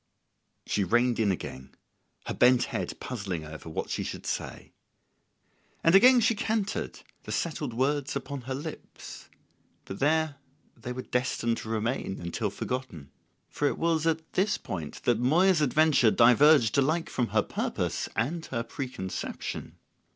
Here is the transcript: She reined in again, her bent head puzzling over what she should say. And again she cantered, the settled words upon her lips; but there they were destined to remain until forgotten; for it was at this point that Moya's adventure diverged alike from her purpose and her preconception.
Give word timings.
She 0.65 0.83
reined 0.83 1.19
in 1.19 1.31
again, 1.31 1.75
her 2.25 2.33
bent 2.33 2.63
head 2.73 2.99
puzzling 2.99 3.45
over 3.45 3.69
what 3.69 3.91
she 3.91 4.01
should 4.01 4.25
say. 4.25 4.71
And 5.83 5.93
again 5.93 6.21
she 6.21 6.33
cantered, 6.33 7.01
the 7.21 7.31
settled 7.31 7.71
words 7.75 8.15
upon 8.15 8.41
her 8.41 8.55
lips; 8.55 9.29
but 9.85 9.99
there 9.99 10.37
they 10.75 10.91
were 10.91 11.03
destined 11.03 11.57
to 11.57 11.69
remain 11.69 12.19
until 12.19 12.49
forgotten; 12.49 13.11
for 13.47 13.67
it 13.67 13.77
was 13.77 14.07
at 14.07 14.33
this 14.33 14.57
point 14.57 15.03
that 15.03 15.19
Moya's 15.19 15.61
adventure 15.61 16.09
diverged 16.09 16.75
alike 16.79 17.07
from 17.07 17.27
her 17.27 17.43
purpose 17.43 18.09
and 18.15 18.43
her 18.47 18.63
preconception. 18.63 19.75